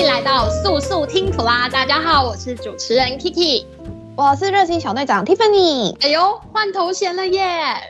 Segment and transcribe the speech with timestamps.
[0.00, 1.68] 迎来到速速听普拉！
[1.68, 3.66] 大家好，我是主持人 Kiki，
[4.16, 5.94] 我是热心小队长 Tiffany。
[6.00, 7.42] 哎呦，换头衔了耶！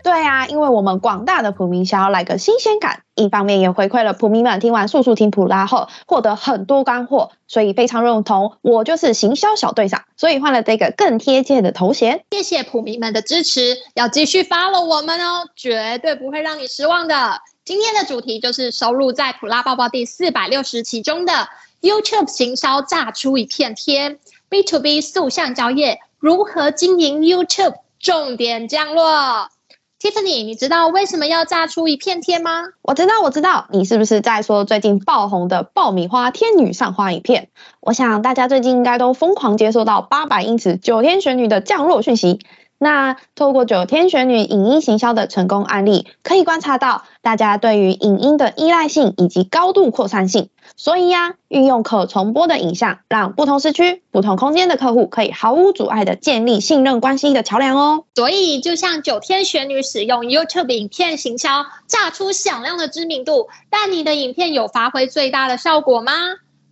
[0.02, 12.24] 对啊，因为我们广大的普民想要来个新鲜感，一方面也回馈了普民们听完速速听普拉后获得很多干货，所以非常认同我就是行销小队长，所以换了这个更贴切的头衔。
[12.32, 17.40] 谢谢普民们的支持，要继续 follow 我们哦，绝对不会让你失望的。
[17.64, 21.48] 今天的主题就是收录在普拉抱报第四百六十期中的
[21.80, 27.74] YouTube 行销炸出一片天，B to B 素橡胶业如何经营 YouTube？
[27.98, 29.48] 重点降落。
[29.98, 32.64] Tiffany，你知道为什么要炸出一片天吗？
[32.80, 37.50] 我知道，我知道，你是不是在说最近爆红的爆米花天女散花影片？
[37.80, 42.40] 我想大家最近应该都疯狂接收到八百英尺九天玄女的降落讯息。
[42.82, 50.48] 那透过九天玄女影音行销的成功案例，可以观察到大家对于影音的依赖性以及高度扩散性。
[50.76, 58.04] 所以呀、啊，运用可重播的影像，让不同时区、不同空间的客户可以毫无阻碍的建立信任关系的桥梁哦。
[58.14, 66.12] 所以，就像九天玄女使用 YouTube 影片行销，炸出响亮的知名度，但你的影片有发挥最大的效果吗？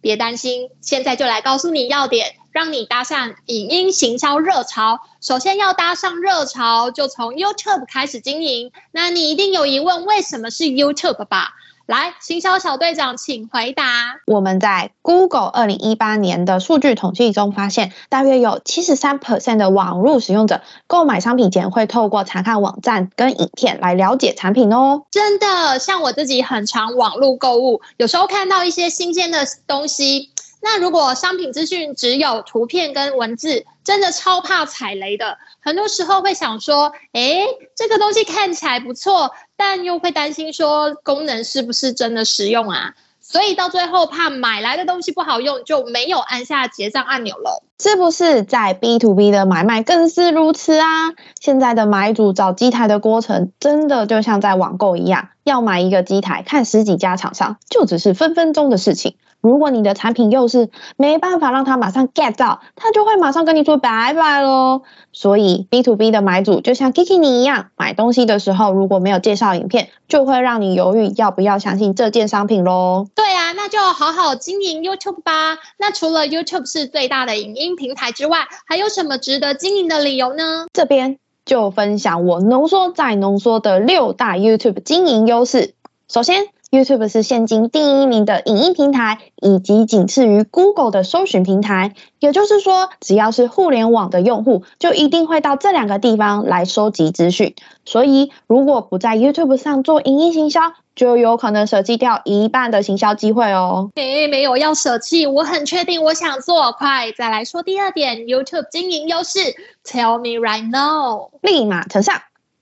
[0.01, 2.29] 别担心，现在就来告诉你要点。
[2.59, 8.73] 让你搭上影音行销热潮，首先要搭上热潮，就从 YouTube 开始经营。
[8.91, 11.51] 那你一定有疑问，为什么是 YouTube 吧？
[11.87, 13.85] 来，行销小队长，请回答。
[14.27, 25.05] 我们在 Google 二零一八年的数据统计中发现，大约有七十三 percent 的网络使用者购买商品前会透过查看网站跟影片来了解产品哦。
[25.13, 30.31] 真的，像我自己很常网络购物，有时候看到一些新鲜的东西。
[30.61, 35.39] 那如果商品资讯只有图片跟文字，真的超怕踩雷的。
[35.61, 42.95] 很多时候会想说，诶，这个东西看起来不错，但又会担心说功能是不是真的实用啊？
[43.21, 47.63] 所以到最后怕买来的东西不好用，就没有按下结账按钮了。
[47.79, 51.13] 是不是在 B to B 的买卖更是如此啊？
[51.39, 59.17] 现在的买主找机台的过程，真的就像在网购一样，要买一个机台，看十几家厂商，就只是分分钟的事情。
[59.41, 64.83] 如果你的产品又是没办法让他马上 get 到，他就会马上跟你说拜拜喽。
[65.13, 73.07] 所以 B to B 的买主就像 Kiki 你一样，买东西的时候如果没有介绍影片，就会让你犹豫要不要相信这件商品喽。
[73.15, 75.59] 对啊，那就好好经营 YouTube 吧。
[75.79, 80.67] 那除了 YouTube 是最大的影音平台之外，还有什么值得经营的理由呢？
[80.73, 85.75] 这边就分享我浓缩再浓缩的六大 YouTube 经营优势。
[86.09, 91.95] 首先，YouTube 是现今第一名的影音平台，以及仅次于 Google 的搜寻平台。
[92.21, 97.55] 也就是说，只要是互联网的用户，就一定会到这两个地方来收集资讯。
[97.85, 103.91] 所以，如果不在 YouTube 上做影音行销，就有可能舍弃掉一半的行销机会哦。
[103.95, 106.73] 诶，没有要舍弃，我很确定我想做。
[106.73, 109.39] 快，再来说第二点，YouTube 经营优势
[109.85, 112.17] ，Tell me right now，立马呈上。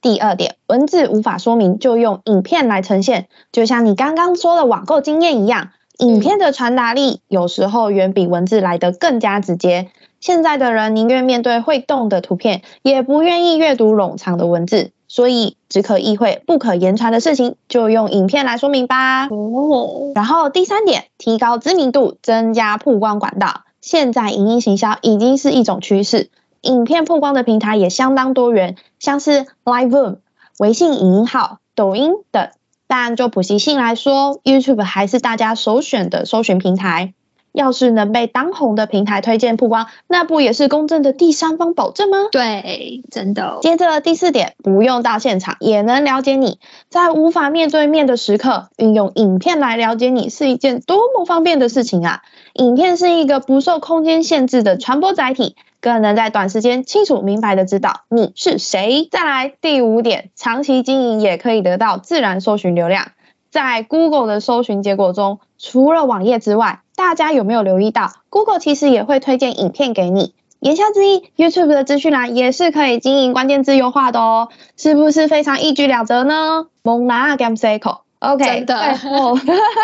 [0.07, 3.27] 第二点，文字无法说明，就用影片来呈现。
[3.51, 9.89] 就像你刚刚说的网购经验一样，影片的传达力有时候远比文字来得更加直接。
[10.21, 14.93] 现在的人宁愿面对会动的图片，也不愿意阅读冗长的文字。
[15.09, 19.27] 所以，只可意会不可言传的事情，就用影片来说明吧。
[19.27, 20.13] 哦。
[20.15, 23.63] 然后第三点，提高知名度，增加曝光管道。
[23.81, 26.31] 现在影音行销已经是一种趋势。
[26.67, 30.19] 影片曝光的平台也相当多元，像是 Live Room、
[30.59, 32.51] 微信影音号、抖音等。
[32.89, 37.15] 但就普及性来说，YouTube 还是大家首选的搜寻平台。
[37.57, 42.19] 要是能被当红的平台推荐曝光，那不也是公正的第三方保证吗？
[42.31, 43.59] 对，真的。
[43.63, 46.59] 接着第四点，不用到现场也能了解你，
[46.91, 52.21] 在无法面对面的时刻，运用影片来了解你是一件多么方便的事情啊！
[52.53, 55.57] 影片是一个不受空间限制的传播载体。
[55.79, 59.07] 更能在短时间清楚明白的知道你是谁。
[59.09, 63.13] 再来第五点，长期经营也可以得到自然搜寻流量。
[63.51, 70.35] 在 Google 的搜寻结果中，除了网页之外，大家有没有留意到，Google 其实也会推荐影片给你？
[70.61, 76.67] 言下之意，YouTube 的资讯栏也是可以经营关键字优化的哦，是不是非常一举两得呢？
[76.83, 78.95] 猛拿 Game Cycle，OK，真的。
[78.97, 79.39] 最后，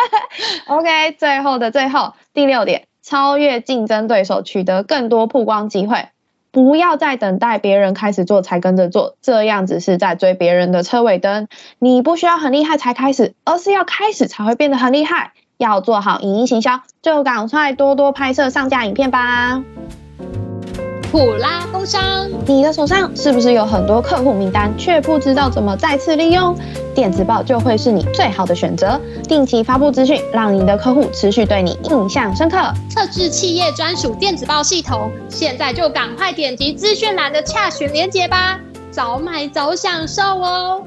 [0.68, 2.84] OK，最后的最后，第六点。
[3.04, 6.06] 超越竞争对手，取得更多曝光机会。
[6.52, 11.48] 不要再等待别人开始做才跟着做，这样子是在追别人的车尾灯。
[11.80, 15.32] 你不需要很厉害才开始，而是要开始才会变得很厉害。
[15.62, 19.62] 要做好影音行销，就赶快多多拍摄上架影片吧。
[21.12, 26.56] 普拉工商，你的手上是不是有很多客户名单，却不知道怎么再次利用？
[26.94, 32.56] 电子报就会是你最好的选择，定期发布资讯，让你的客户持续对你印象深刻。
[32.92, 38.58] 特制企业专属电子报系统，现在就赶快点击资讯栏的洽询链接吧，
[38.90, 40.82] 早买早享受哦！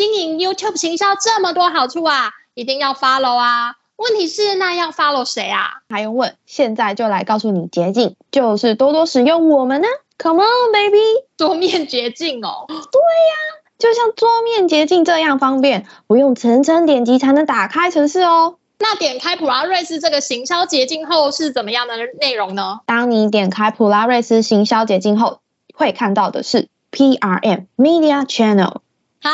[0.00, 3.74] 经营 YouTube 行销这么多好处啊，一定要 follow 啊！
[3.96, 5.82] 问题是，那要 follow 谁啊？
[5.90, 6.36] 还用问？
[6.46, 9.88] 现在就来告诉你捷径，就是多多使用我们呢。
[10.16, 11.02] Come on, baby！
[11.36, 12.64] 桌面捷径哦。
[12.66, 18.56] 对呀，就像桌面捷径这样方便，不用层层点击才能打开城市哦。
[18.78, 22.80] 那点开普拉瑞斯这个行销捷径后是怎么样的内容呢？
[22.86, 25.40] 当你点开普拉瑞斯行销捷径后，
[25.74, 28.78] 会看到的是 PRM Media Channel。
[29.20, 29.30] 啊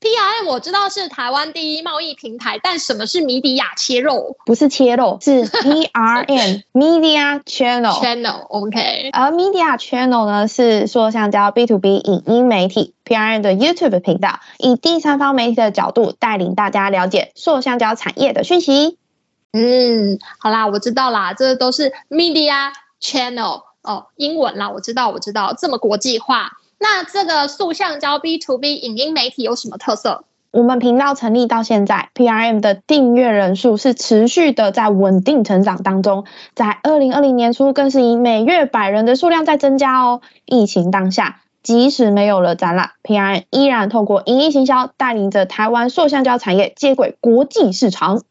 [0.00, 4.36] ？PRM 我知道是台湾第一贸易平台，但什么是米底亚切肉？
[4.46, 7.92] 不是切肉，是 PRM Media Channel。
[8.00, 9.10] Channel OK。
[9.12, 18.96] 而 Media Channel 呢，是塑橡胶 B to B 影音媒体 P R N 的 YouTube 频道，以第三方媒体的角度带领大家了解塑橡胶产业的讯息。
[19.52, 22.70] 嗯，好啦，我知道啦，这都是 Media
[23.02, 26.52] Channel 哦，英文啦，我知道，我知道，这么国际化。
[26.82, 30.24] 那这个塑橡胶 B to B 影音媒体有什么特色？
[30.50, 36.24] 我们频道成立到现在，PRM 的订阅人数是持续的在稳定成长当中，
[36.54, 40.22] 在二零二零年初更是以每月百人的数量在增加哦。
[40.46, 48.22] 疫情当下，即使没有了展览，PRM 依然透过影音行销带领着台湾塑橡胶产业接轨国际市场。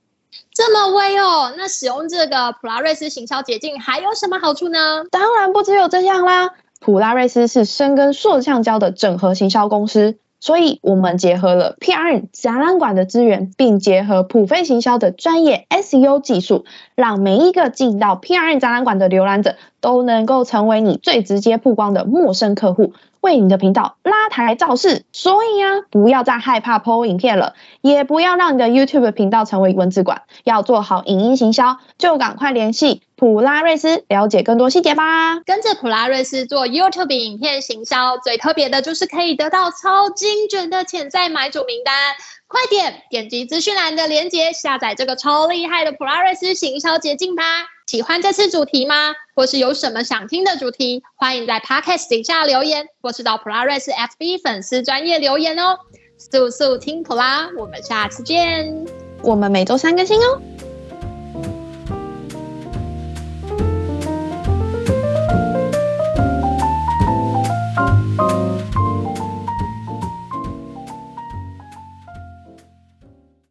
[0.53, 1.53] 这么威哦！
[1.55, 5.05] 那使用这个普拉瑞斯行销捷径还有什么好处呢？
[5.09, 6.49] 当然不只有这样啦。
[6.79, 16.63] 普拉瑞斯是深耕塑橡胶的整合行销公司，所以我们结合了 PRN 展览馆的资源，并结合普飞行销的专业 SEO 技术，
[16.95, 22.93] 让每一个进到 PRN 展览馆的浏览者都能够成为你最直接曝光的陌生客户。
[23.21, 35.41] 为你的频道拉抬造势，所以啊，不要再害怕 PO 影片了，也不要让你的 YouTube 频道成为文字馆，要做好影音行销，就赶快联系普拉瑞斯，了解更多细节吧。
[35.41, 41.93] 跟着普拉瑞斯做 YouTube 影片行销，最特别的就是可以得到超精准的潜在买主名单。
[42.47, 47.43] 快点点击资讯栏的链接，下载这个超厉害的普拉瑞斯行销捷径吧。
[47.87, 49.13] 喜欢这次主题吗？
[49.35, 51.03] 或是有什么想听的主题？
[51.17, 55.77] 欢迎在 Podcast 底下留言，或是到普拉瑞斯 FB 粉丝专业留言哦。
[56.17, 58.73] 速速听普拉，我们下次见。
[59.21, 60.41] 我们每周三更新哦。